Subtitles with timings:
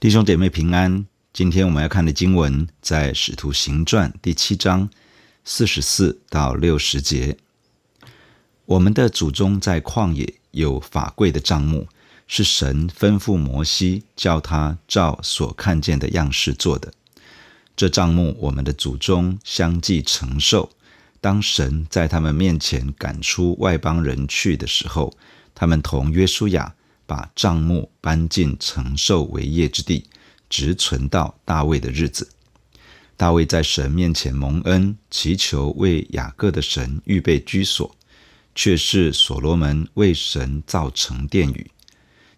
[0.00, 4.88] 弟兄姐妹平安，今天我们要看的经文在《使徒行传》第七章
[5.44, 7.36] 四十四到六十节。
[8.64, 11.86] 我们的祖宗在旷野有法柜的帐幕，
[12.26, 16.94] 是神吩咐摩西叫他照所看见的样式做的。
[17.76, 20.70] 这帐幕，我们的祖宗相继承受。
[21.20, 25.14] 当神在他们面前赶出外邦人去的时候，
[25.54, 26.74] 他们同约书亚。
[27.10, 30.04] 把帐幕搬进承受为业之地，
[30.48, 32.30] 直存到大卫的日子。
[33.16, 37.96] 大卫在神面前蒙恩，祈求为雅各的神预备居所，
[38.54, 41.68] 却是所罗门为神造成殿宇。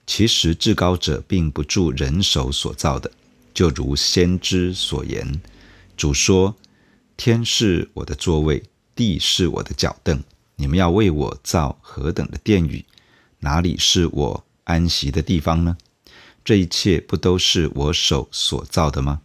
[0.06, 3.10] 其实至高者并不住人手所造的，
[3.52, 5.42] 就如先知所言
[5.98, 6.56] ：“主说，
[7.19, 8.62] 天是我的座位，
[8.94, 10.25] 地是我的脚凳。
[10.56, 12.82] 你们要为我造何等的殿宇？
[13.41, 15.77] 哪里是我？”安息的地方呢？
[16.44, 19.20] 这一切不都是我手所造的吗？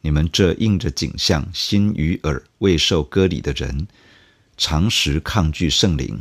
[0.00, 3.86] 你们这应着景象、心与耳未受割礼的人，
[4.56, 6.20] 常时抗拒圣灵。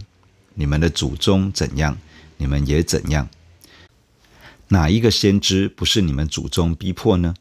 [0.55, 1.97] 你们的祖宗怎样，
[2.37, 3.29] 你们也怎样。
[4.69, 7.33] 哪一个先知不是你们祖宗逼迫呢？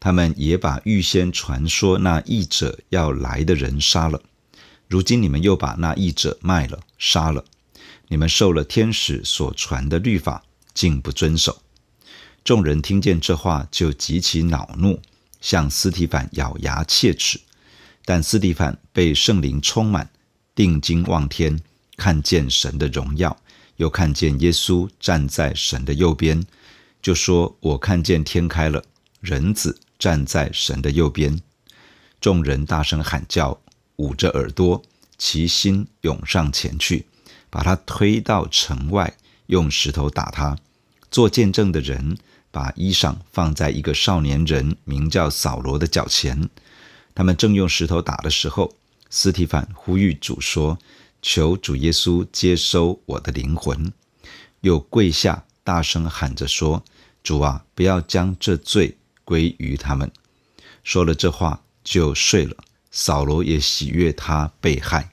[0.00, 4.22] 他们也把预先传说那义者要来的人杀了。
[4.88, 7.44] 如今你们又把那义者卖了，杀了。
[8.08, 10.42] 你们受了天使所传的律法，
[10.74, 11.62] 竟不遵守。
[12.42, 15.00] 众人听见这话，就极其恼怒，
[15.40, 17.38] 向斯提凡咬牙切齿。
[18.04, 20.10] 但斯提凡被圣灵充满，
[20.54, 21.60] 定睛望天，
[21.98, 23.38] 看见神的荣耀，
[23.76, 26.42] 又看见耶稣站在神的右边，
[27.02, 28.82] 就说：“我看见天开了，
[29.20, 31.38] 人子站在神的右边。”
[32.18, 33.60] 众人大声喊叫，
[33.96, 34.82] 捂着耳朵，
[35.18, 37.04] 齐心涌上前去。
[37.50, 39.14] 把他推到城外，
[39.46, 40.56] 用石头打他。
[41.10, 42.18] 做见证的人
[42.50, 46.48] 把衣裳放在一个少年人名叫扫罗的脚前。
[47.14, 48.74] 他们正用石头打的时候，
[49.10, 50.78] 斯提凡呼吁主说
[51.22, 53.92] ：“求主耶稣接收我的灵魂。”
[54.60, 56.84] 又跪下，大声喊着说
[57.24, 60.10] ：“主啊，不要将这罪归于他们。”
[60.84, 62.56] 说了这话，就睡了。
[62.90, 65.10] 扫罗也喜悦他被害。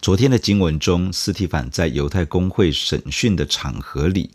[0.00, 4.30] 昨天的经文中，斯提凡在犹太公会审讯的场合里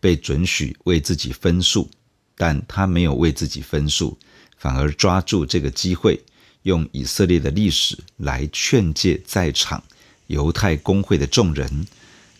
[0.00, 1.88] 被准许为自己分数，
[2.36, 4.18] 但他没有为自己分数，
[4.58, 6.20] 反而抓住这个机会，
[6.62, 9.82] 用以色列的历史来劝诫在场
[10.26, 11.86] 犹太公会的众人。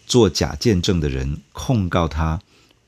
[0.05, 2.39] 做假见证的人控告他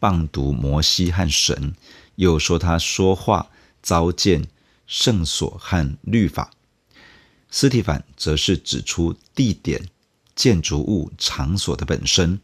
[0.00, 1.74] 谤读摩西和神，
[2.16, 3.48] 又说他说话
[3.80, 4.48] 糟践
[4.88, 6.50] 圣所和律法。
[7.50, 9.80] 斯提凡则是指出地点、
[10.34, 12.38] 建筑物、场所的本身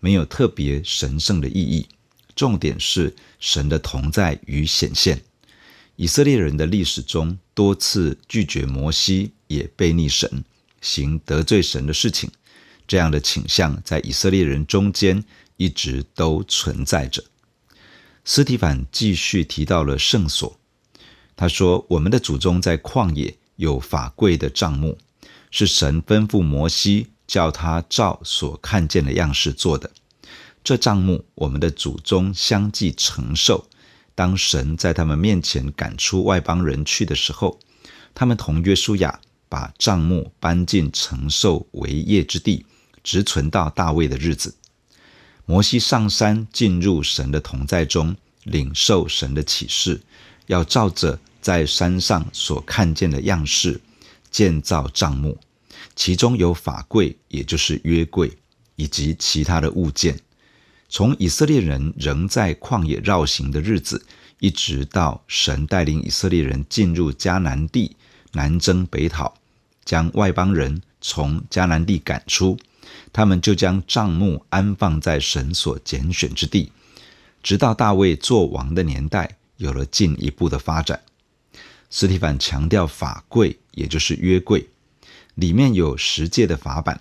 [0.00, 1.88] 没有特别神圣的意义，
[2.36, 5.22] 重点是神的同在与显现。
[5.96, 10.44] 以色列人的历史中多次拒绝摩西，也背逆神，
[10.80, 12.30] 行得罪神的事情，
[12.86, 15.24] 这样的倾向在以色列人中间
[15.56, 17.24] 一直都存在着。
[18.24, 20.60] 斯提凡继续提到了圣所，
[21.34, 24.96] 他说：“我们的祖宗在旷野。”有法柜的帐幕，
[25.50, 29.90] 是神吩咐摩西叫他照所看见的样式做的。
[30.62, 33.68] 这帐幕，我们的祖宗相继承受。
[34.14, 37.58] 当神在他们面前赶出外邦人去的时候，
[38.14, 39.18] 他们同约书亚
[39.48, 42.64] 把帐幕搬进承受为业之地，
[43.02, 44.54] 直存到大卫的日子。
[45.46, 48.14] 摩西上山进入神的同在中，
[48.44, 50.00] 领受神的启示，
[50.46, 51.18] 要照着。
[51.40, 53.80] 在山上所看见的样式
[54.30, 55.38] 建造帐幕，
[55.94, 58.30] 其中有法柜，也就是约柜，
[58.76, 60.18] 以及其他的物件。
[60.88, 64.04] 从以色列人仍在旷野绕行的日子，
[64.40, 67.96] 一直到神带领以色列人进入迦南地，
[68.32, 69.34] 南征北讨，
[69.84, 72.58] 将外邦人从迦南地赶出，
[73.12, 76.72] 他们就将帐幕安放在神所拣选之地，
[77.42, 81.02] 直到大卫作王的年代，有了进一步的发展。
[81.90, 84.68] 斯提凡强调法柜，也就是约柜，
[85.34, 87.00] 里面有十诫的法版，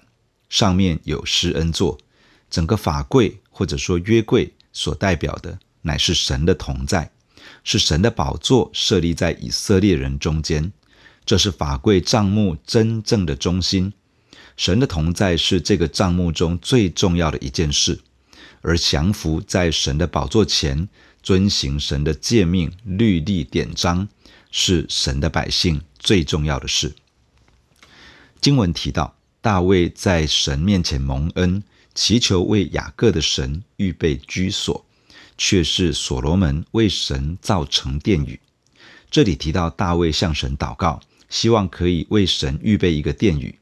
[0.49, 1.97] 上面有施恩座。
[2.49, 7.11] 整个法柜或者说约柜所代表的，乃是神的同在，
[7.63, 10.71] 是神的宝座设立在以色列人中间。
[11.25, 13.91] 这是法柜帐幕真正的中心。
[14.55, 17.99] 神的同在是这个帐幕中最重要的一件事，
[18.61, 20.87] 而降服在神的宝座前，
[21.21, 24.07] 遵行神的诫命、律例、典章。
[24.51, 26.93] 是神的百姓最重要的事。
[28.39, 31.63] 经文提到，大卫在神面前蒙恩，
[31.95, 34.85] 祈求为雅各的神预备居所，
[35.37, 38.39] 却是所罗门为神造成殿宇。
[39.09, 43.57] 这里提到大卫向神祷告，希望可以为神预备一个殿宇，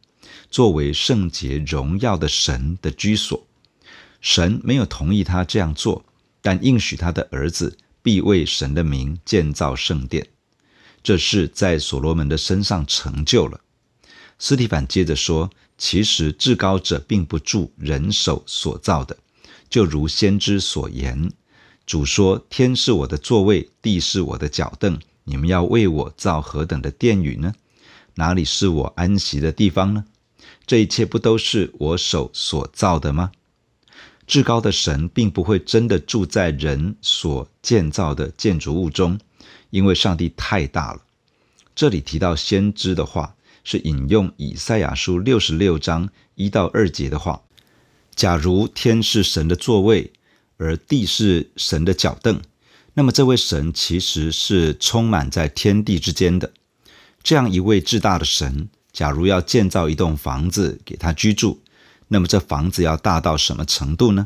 [0.50, 3.46] 作为圣洁荣耀的神的居所。
[4.22, 6.04] 神没有同意他这样做，
[6.42, 10.28] 但应许他的儿子必为神的名建造圣殿。
[11.06, 13.62] 这事在所罗门的身上成就了。
[14.40, 19.16] 斯提凡接着说：“其实至高者并不住人手所造的，
[19.70, 21.32] 就如先知所言，
[21.86, 27.54] 主说：天是我的座位，地是我的脚凳。”你们要为我造何等的殿宇呢？
[28.16, 30.06] 哪里是我安息的地方呢？
[30.66, 33.32] 这一切不都是我手所造的吗？
[34.26, 39.20] 至高的神并不会真的住在人所建造的建筑物中，
[39.76, 41.02] 因为上帝太大了。
[41.76, 43.36] 这里提到先知的话，
[43.66, 47.42] 是引用以赛亚书六十六章一到二节的话：
[48.16, 50.14] 假如天是神的座位，
[50.56, 52.42] 而地是神的脚凳。
[52.94, 56.54] 那么，这位神其实是充满在天地之间的。
[57.22, 61.60] 这样一位至大的神，假如要建造一栋房子给他居住，
[62.08, 64.26] 那么这房子要大到什么程度呢？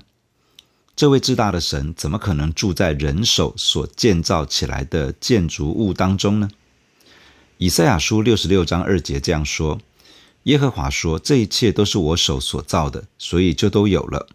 [1.00, 6.50] 这位至大的神怎么可能住在人手所建造起来的建筑物当中呢？
[7.58, 9.80] 以赛亚书六十六章二节这样说
[10.44, 14.28] ：“耶和华说，这一切都是我手所造的，所以就都有了。”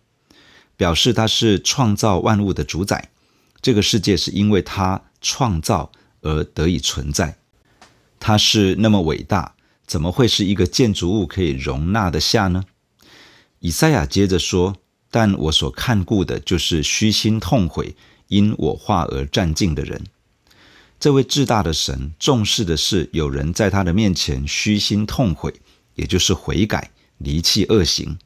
[0.78, 3.10] 表示他是创造万物的主宰。
[3.60, 7.36] 这个世界是因为他创造而得以存在，
[8.18, 9.54] 他是那么伟大，
[9.86, 12.64] 怎么会是一个建筑物可以容纳得下呢？
[13.60, 14.78] 以赛亚接着说
[15.14, 17.94] ：“但我所看顾的，就是虚心痛悔，
[18.26, 20.02] 因我话而占尽的人。
[20.98, 25.54] 这位至大的神重视的是有人在他的面前虚心痛悔，
[25.94, 28.18] 也就是悔改，离弃恶行。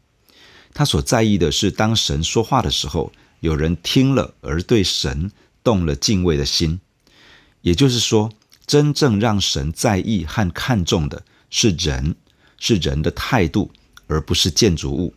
[0.73, 5.31] 他所在意的是，当神说话的时候。”有人听了而对神
[5.63, 6.81] 动了敬畏的心，
[7.61, 8.33] 也就是说，
[8.67, 12.17] 真正让神在意和看重的是人，
[12.59, 13.71] 是人的态度，
[14.09, 15.15] 而不是建筑物；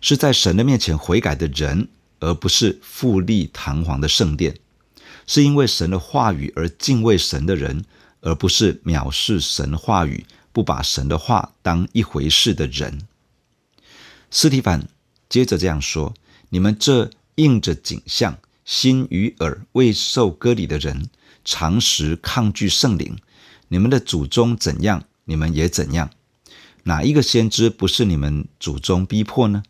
[0.00, 1.88] 是在神的面前悔改的人，
[2.20, 4.54] 而不是富丽堂皇的圣殿；
[5.26, 7.84] 是因为神的话语而敬畏神的人，
[8.20, 13.00] 而不是藐视神话语、不把神的话当一回事的人。
[14.30, 14.88] 斯提反
[15.28, 16.14] 接着这样说
[16.50, 21.08] ：“你们这。”应着景象、心与耳未受割礼的人，
[21.44, 23.16] 常时抗拒圣灵。
[23.68, 26.10] 你们的祖宗怎样，你们也怎样。
[26.82, 29.62] 哪一个先知不是你们祖宗逼迫呢？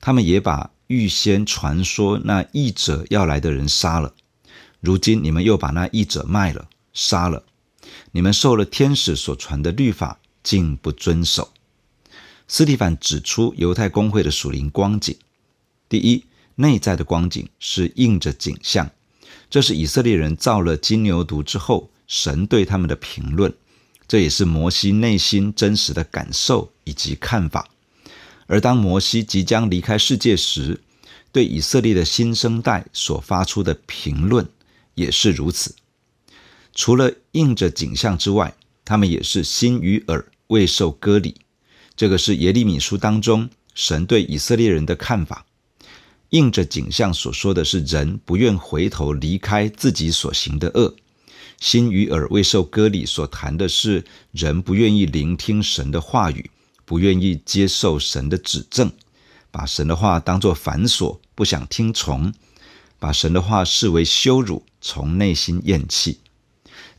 [0.00, 4.14] 他们也把预先传说那译者要来的人杀了。
[4.80, 7.44] 如今你们又把那译者卖了、杀了。
[8.12, 11.52] 你们受了天使所传的律法，竟不遵守。
[12.46, 15.16] 斯蒂凡指出犹太公会的属灵光景：
[15.88, 16.24] 第一。
[16.60, 18.90] 内在的光景是映着景象，
[19.48, 23.54] 这是以色列人造了金牛犊之后，神对他们的评论，
[24.08, 27.68] 这也是摩西内心真实的感受以及看法。
[28.48, 30.80] 而当摩西即将离开世界时，
[31.30, 34.48] 对以色列的新生代所发出的评论
[34.94, 35.76] 也是如此。
[36.74, 41.34] 除了硬着景象之外，他们也是心与耳未受割礼。
[41.94, 45.44] 这个是耶利米书当中神对以色列人的看法。
[46.30, 50.94] 硬着景象所说的是人不愿回头离开自己所行的恶，
[51.60, 56.50] 心与耳未受割礼所谈的是人不愿意聆听神的话语，
[56.88, 58.90] 不愿意接受神的指正，
[59.50, 62.32] 把神的话当作繁琐，不想听从，
[62.98, 66.20] 把神的话视为羞辱，从内心厌弃。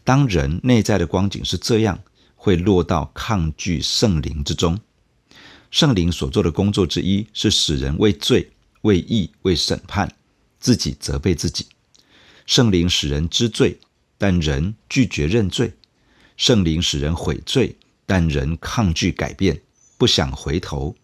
[0.03, 2.00] 当人内在的光景是这样，
[2.36, 4.79] 会落到抗拒圣灵之中。
[5.72, 8.51] 圣灵所做的工作之一是使人为罪。
[8.81, 10.15] 为义，为审判，
[10.60, 11.65] 自己责备自己。
[12.46, 13.79] 圣灵使人知罪，
[14.19, 15.72] 但人拒绝认罪；
[16.38, 19.60] 圣灵使人悔罪，但人抗拒改变，
[20.00, 20.96] 不想回头。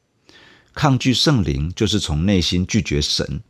[0.73, 3.41] 抗拒圣灵，就是从内心拒绝神。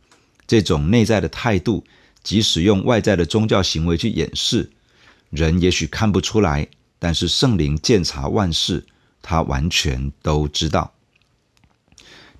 [0.46, 1.84] 这种内在的态度，
[2.22, 4.70] 即使用外在的宗教行为去掩饰，
[5.30, 8.84] 人也许看不出来，但是圣灵鉴察万事，
[9.22, 10.92] 他完全都知道。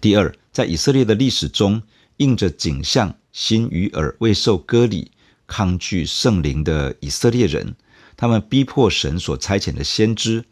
[0.00, 1.82] 第二，在以色列的历史中，
[2.18, 5.10] 硬着景象、心与耳未受割礼、
[5.46, 7.74] 抗拒圣灵的以色列人，
[8.16, 10.44] 他们逼迫神所差遣的先知，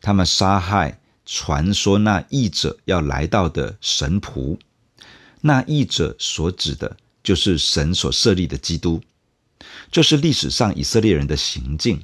[0.00, 4.58] 他们杀害传说那义者要来到的神仆。
[5.40, 9.00] 那义者所指的，就是神所设立的基督。
[9.90, 12.02] 这是历史上以色列人的行径。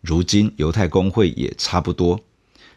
[0.00, 2.20] 如今犹太公会也差不多，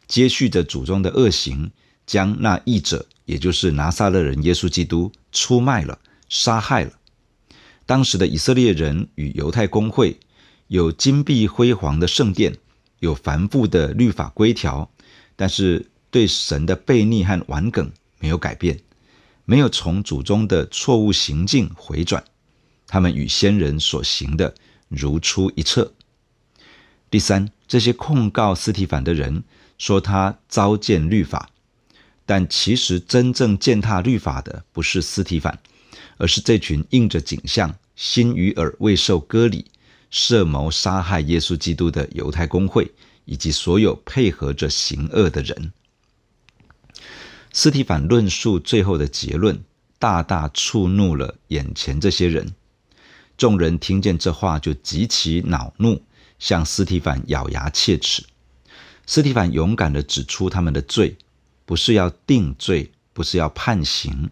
[0.08, 1.72] 接续着祖宗的恶行，
[2.06, 3.06] 将那义者。
[3.26, 6.94] 也就是拿撒勒人耶稣基督出卖了、杀害了。
[7.86, 10.20] 当时的以色列人与犹太公会
[10.66, 12.58] 有金碧辉煌的圣殿，
[12.98, 14.90] 有繁复的律法规条，
[15.40, 18.82] 但是对神的悖逆和顽梗没有改变，
[19.46, 22.22] 没有从祖宗的错误行径回转，
[22.88, 24.54] 他们与先人所行的
[24.90, 25.94] 如出一辙。
[27.10, 29.46] 第三，这些控告斯提反的人
[29.78, 31.50] 说他糟践律法，
[32.26, 35.58] 但其实真正践踏律法的不是斯提反。
[36.18, 39.66] 而是这群印着景象、心与耳未受割礼、
[40.12, 42.92] 设谋杀害耶稣基督的犹太公会，
[43.30, 45.72] 以及所有配合着行恶的人。
[47.54, 49.64] 斯提凡论述最后的结论，
[50.00, 52.56] 大大触怒了眼前这些人。
[53.38, 56.02] 众人听见这话，就极其恼怒，
[56.40, 58.26] 向斯提凡咬牙切齿。
[59.06, 61.16] 斯提凡勇敢地指出他们的罪，
[61.66, 64.32] 不是要定罪，不是要判刑。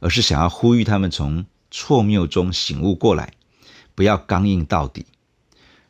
[0.00, 3.34] 而是想要呼吁他们从错谬中醒悟过来，
[3.94, 5.04] 不要刚硬到底。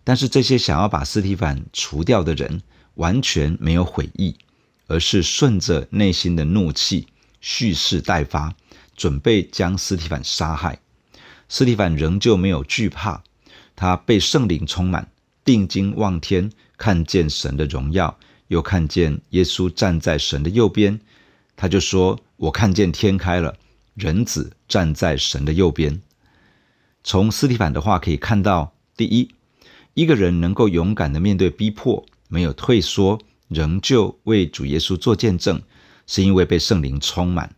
[0.08, 2.62] 但是这些想要把斯提反除掉的人，
[2.94, 4.34] 完全没有悔意，
[4.86, 7.08] 而是顺着内心的怒气，
[7.42, 8.54] 蓄势待发，
[8.96, 10.78] 准备将斯提反杀害。
[11.50, 13.22] 斯提凡仍旧没有惧怕，
[13.76, 15.10] 他被圣灵充满，
[15.44, 20.98] 定睛望天，看见神的荣耀，又看见耶稣站在神的右边，
[21.54, 23.58] 他就说：“我看见天开了。”
[23.94, 26.00] 人子站在神的右边。
[27.04, 29.28] 从斯提凡的话可以看到，第一，
[29.98, 35.60] 一个人能够勇敢地面对逼迫，没有退缩，仍旧为主耶稣做见证，
[36.06, 37.56] 是因为被圣灵充满。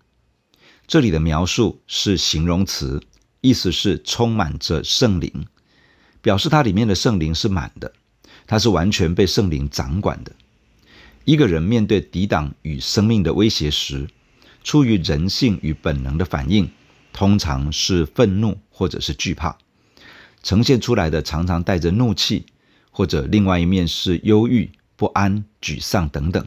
[0.86, 3.02] 这里的描述是形容词，
[3.42, 5.44] 意思是充满着圣灵，
[6.22, 7.92] 表示它里面的圣灵是满的，
[8.46, 10.32] 它是完全被圣灵掌管的。
[11.26, 14.08] 一个人面对抵挡与生命的威胁时，
[14.64, 16.70] 出于人性与本能的反应，
[17.12, 19.58] 通常是愤怒或者是惧怕，
[20.42, 22.46] 呈现出来的常常带着怒气，
[22.90, 26.46] 或者另外一面是忧郁、不安、沮丧等等。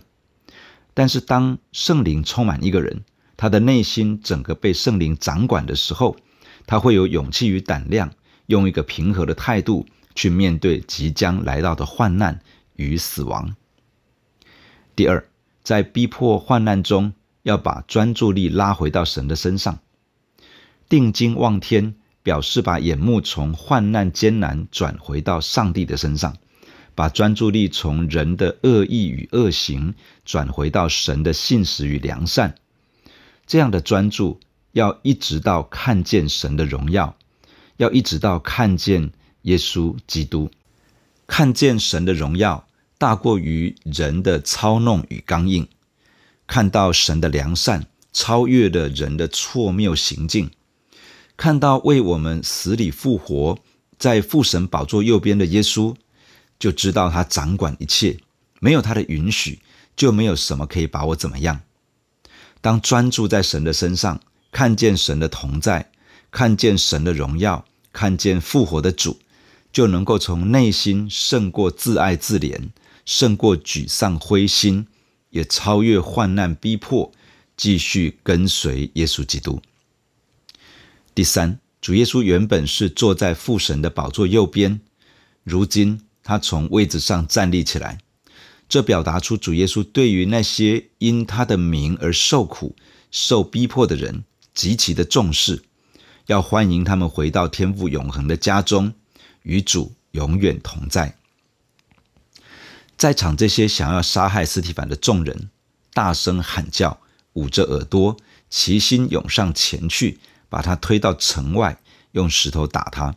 [0.94, 3.04] 但是当圣灵充满一个人，
[3.36, 6.16] 他的内心整个被圣灵掌管的时候，
[6.66, 8.12] 他会有勇气与胆量，
[8.46, 9.86] 用一个平和的态度
[10.16, 12.40] 去面对即将来到的患难
[12.76, 13.56] 与死亡。
[14.96, 15.28] 第二，
[15.64, 19.80] 在逼迫患难中，要把专注力拉回到神的身上，
[20.88, 26.38] 定睛望天，表示把眼目从患难艰难转回到上帝的身上，
[26.96, 29.94] 把专注力从人的恶意与恶行
[30.26, 32.56] 转回到神的信实与良善。
[33.46, 34.40] 这样的专注
[34.72, 37.16] 要一直到看见神的荣耀，
[37.78, 39.12] 要一直到看见
[39.42, 40.50] 耶稣基督，
[41.28, 42.66] 看见神的荣耀
[42.98, 45.68] 大过于人的操弄与刚硬。
[46.48, 50.52] 看到神的良善超越了人的错谬行径，
[51.36, 53.58] 看到为我们死里复活，
[53.98, 55.96] 在父神宝座右边的耶稣，
[56.60, 58.18] 就知道他掌管一切，
[58.60, 59.60] 没有他的允许，
[59.96, 61.62] 就没有什么可以把我怎么样。
[62.62, 64.22] 当专注在神的身上，
[64.52, 65.92] 看见神的同在，
[66.32, 69.20] 看见神的荣耀，看见复活的主，
[69.72, 72.70] 就能够从内心胜过自爱自怜，
[73.06, 74.88] 胜过沮丧灰心。
[75.32, 77.12] 也超越患难逼迫，
[77.58, 79.60] 继续跟随耶稣基督。
[81.16, 84.82] 第三，主耶稣原本是坐在父神的宝座右边，
[85.44, 88.00] 如今他从位置上站立起来，
[88.68, 92.76] 这表达出主耶稣对于那些因他的名而受苦、
[93.12, 94.24] 受逼迫的人
[94.56, 95.62] 极其的重视，
[96.26, 98.94] 要欢迎他们回到天父永恒的家中，
[99.44, 101.16] 与主永远同在。
[102.98, 105.50] 在场这些想要杀害斯提凡的众人，
[105.94, 107.00] 大声喊叫，
[107.34, 108.18] 捂着耳朵，
[108.50, 110.20] 齐心涌上前去，
[110.54, 111.80] 把他推到城外，
[112.12, 113.16] 用石头打他。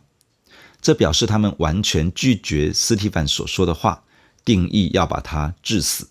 [0.81, 4.01] 这表示他们完全拒绝斯提凡所说的话，
[4.43, 6.07] 定义要把他治死。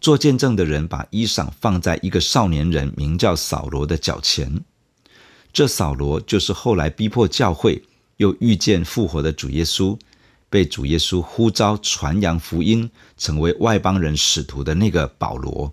[0.00, 4.64] 做见证的人把衣裳放在一个少年人名叫扫罗的脚前，
[5.52, 7.84] 这扫罗就是后来逼迫教会，
[8.16, 9.96] 又遇见复活的主耶稣。
[10.48, 15.72] 被主耶稣呼召传扬福音，成为外邦人使徒的那个保罗。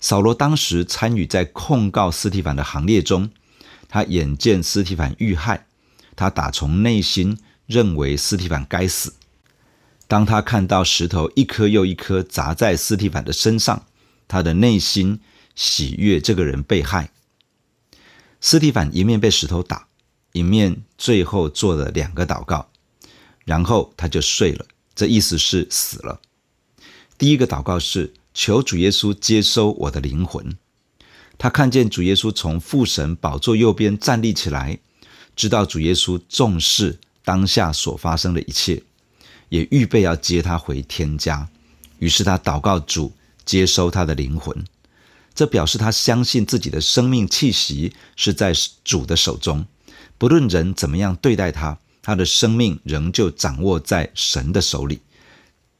[0.00, 3.30] 扫罗当时参与在控告斯提凡的行列中，
[3.90, 5.66] 他眼见斯提凡遇害，
[6.16, 9.12] 他打从内心认为斯提凡该死。
[10.06, 13.84] 当他看到石头一颗又一颗砸在斯提凡的身上，
[14.28, 15.20] 他的内心
[15.54, 17.10] 喜悦这个人被害。
[18.40, 19.88] 斯提凡一面被石头打，
[20.32, 22.70] 一面最后做了两个祷告。
[23.44, 26.20] 然后他就睡了，这意思是死了。
[27.18, 30.56] 第一个祷告是求主耶稣接收我的灵魂。
[31.42, 34.78] 他看见主耶稣从父神宝座右边站立起来，
[35.34, 38.82] 知道主耶稣重视当下所发生的一切，
[39.48, 41.48] 也预备要接他回天家。
[41.98, 43.14] 于是他祷告主
[43.46, 44.54] 接收他的灵魂，
[45.34, 48.52] 这表示他相信自己的生命气息是在
[48.84, 49.64] 主的手中，
[50.18, 55.00] 不论人怎么样对待他，他的生命仍旧掌握在神的手里。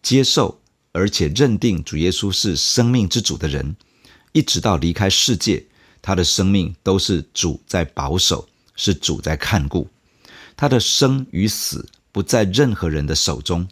[0.03, 0.59] 接受
[0.93, 3.77] 而且认定主耶稣是生命之主的人，
[4.33, 5.65] 一直到离开世界，
[6.01, 9.89] 他的生命都是主在保守，是主在看顾。
[10.57, 13.69] 他的生与死不在任何人的手中。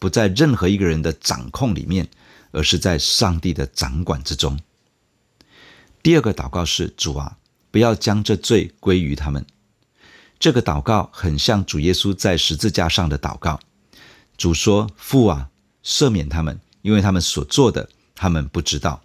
[0.00, 2.08] 不在任何一个人的掌控里面，
[2.52, 4.58] 而是在上帝的掌管之中。
[6.02, 7.36] 第二个祷告是：主啊，
[7.70, 9.44] 不要将这罪归于他们。
[10.38, 13.60] 这个祷告很像主耶稣在十字架上的祷告。
[14.38, 15.50] 主说：“父啊，
[15.84, 19.02] 赦免他们，因为他们所做的，他们不知道。”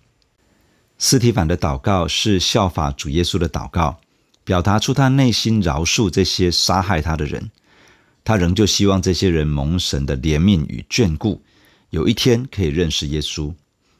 [0.97, 3.99] 斯提反的祷告是效法主耶稣的祷告，
[4.43, 7.51] 表达出他内心饶恕这些杀害他的人。
[8.23, 11.43] 他仍旧希望这些人蒙神的怜悯与眷顾，
[11.91, 13.53] 有一天可以认识耶稣。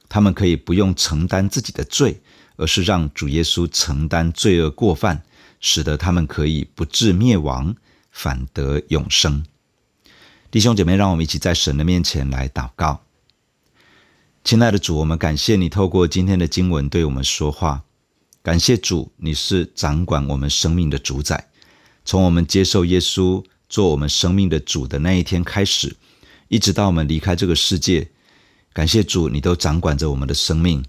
[0.08, 2.22] 他们可以不用承担自己的罪，
[2.56, 5.22] 而是让主耶稣承担罪恶过犯，
[5.60, 7.76] 使得他们可以不致灭亡，
[8.12, 9.46] 反得永生。
[10.50, 13.05] 弟兄姐妹，让我们一起在神的面前来祷告。
[14.46, 17.84] 亲爱的主，我们感谢你透过今天的经文对我们说话。
[18.44, 21.50] 感谢主，你是掌管我们生命的主宰。
[22.06, 23.44] 从我们接受耶稣。
[23.68, 25.96] 做我们生命的主的那一天开始，
[26.50, 28.08] 一直到我们离开这个世界，
[28.72, 30.86] 感谢主，你都掌管着我们的生命。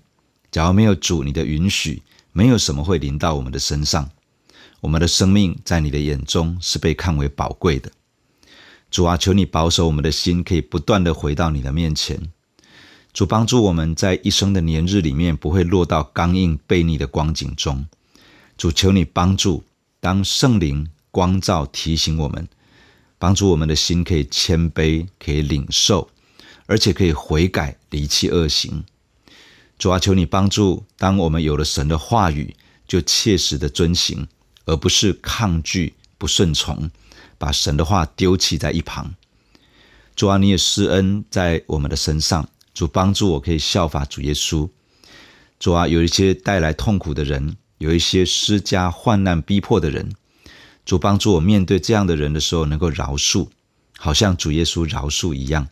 [0.50, 4.10] 假如没有主你的允许，没有什么会临到我们的身上。
[4.82, 7.90] 我们的生命在你的眼中是被看为宝贵的。
[8.90, 12.30] 主啊，求你保守我们的心，可以不断地回到你的面前。
[13.16, 17.86] 主帮助我们在一生的年日里面，不会落到刚硬悖逆的光景中。
[18.58, 19.64] 主，求你帮助，
[20.00, 22.46] 当圣灵光照提醒我们。
[23.18, 26.10] 帮助我们的心可以谦卑，可以领受，
[26.66, 28.84] 而且可以悔改，离弃恶行。
[29.78, 32.54] 主啊，求你帮助，当我们有了神的话语，
[32.86, 34.28] 就切实的遵行，
[34.66, 36.90] 而不是抗拒、不顺从，
[37.38, 39.14] 把神的话丢弃在一旁。
[40.14, 44.68] 主啊，你也施恩在我们的身上，主帮助我可以效法主耶稣。
[45.58, 50.14] 主啊，有一些带来痛苦的人，有一些施加患难逼迫的人。
[50.84, 53.48] 主帮助我面对这样的人的时候，能够饶恕，
[53.96, 55.66] 好像主耶稣饶恕一样。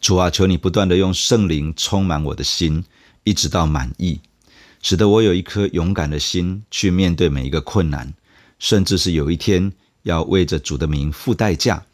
[0.00, 2.84] 主啊，求你不断地用圣灵充满我的心，
[3.22, 4.20] 一直到满意，
[4.82, 8.12] 使得我有一颗勇敢的心去面对每一个困难，
[8.58, 11.84] 甚至是有一天要为着主的名付代价，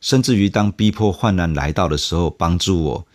[0.00, 3.06] 甚至于当逼迫患难来到的时候，帮助我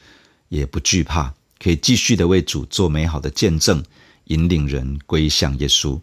[0.50, 3.84] 也不惧怕，可以继续的为主做美好的见证，
[4.26, 6.00] 引领人归向耶稣。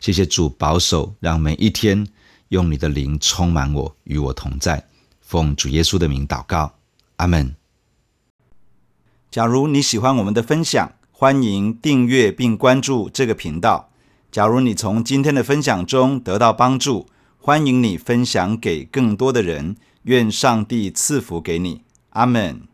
[0.00, 2.06] 谢谢主保守，让每一天
[2.48, 4.86] 用你的灵充满我，与我同在。
[5.20, 6.74] 奉主耶稣的名祷告，
[7.16, 7.56] 阿门。
[9.30, 13.90] 假如你喜欢我们的分享，欢迎订阅并关注这个频道。
[14.30, 19.76] 假如你从今天的分享中得到帮助，欢迎你分享给更多的人。
[20.02, 22.68] 愿上帝赐福给你，阿门。